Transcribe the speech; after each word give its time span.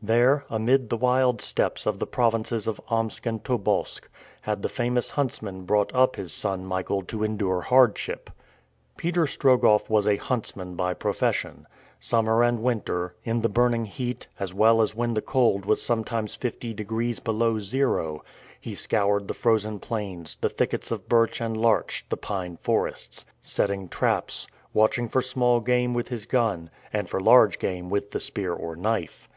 There, 0.00 0.46
amid 0.48 0.88
the 0.88 0.96
wild 0.96 1.42
steppes 1.42 1.84
of 1.84 1.98
the 1.98 2.06
provinces 2.06 2.66
of 2.66 2.80
Omsk 2.88 3.26
and 3.26 3.44
Tobolsk, 3.44 4.08
had 4.40 4.62
the 4.62 4.70
famous 4.70 5.10
huntsman 5.10 5.66
brought 5.66 5.94
up 5.94 6.16
his 6.16 6.32
son 6.32 6.64
Michael 6.64 7.02
to 7.02 7.22
endure 7.22 7.60
hardship. 7.60 8.30
Peter 8.96 9.26
Strogoff 9.26 9.90
was 9.90 10.06
a 10.08 10.16
huntsman 10.16 10.74
by 10.74 10.94
profession. 10.94 11.66
Summer 12.00 12.42
and 12.42 12.62
winter 12.62 13.14
in 13.24 13.42
the 13.42 13.50
burning 13.50 13.84
heat, 13.84 14.26
as 14.40 14.54
well 14.54 14.80
as 14.80 14.94
when 14.94 15.12
the 15.12 15.20
cold 15.20 15.66
was 15.66 15.82
sometimes 15.82 16.34
fifty 16.34 16.72
degrees 16.72 17.20
below 17.20 17.58
zero 17.60 18.24
he 18.58 18.74
scoured 18.74 19.28
the 19.28 19.34
frozen 19.34 19.78
plains, 19.78 20.36
the 20.36 20.48
thickets 20.48 20.90
of 20.90 21.10
birch 21.10 21.42
and 21.42 21.58
larch, 21.58 22.06
the 22.08 22.16
pine 22.16 22.56
forests; 22.62 23.26
setting 23.42 23.90
traps; 23.90 24.46
watching 24.72 25.10
for 25.10 25.20
small 25.20 25.60
game 25.60 25.92
with 25.92 26.08
his 26.08 26.24
gun, 26.24 26.70
and 26.90 27.10
for 27.10 27.20
large 27.20 27.58
game 27.58 27.90
with 27.90 28.12
the 28.12 28.18
spear 28.20 28.54
or 28.54 28.74
knife. 28.76 29.28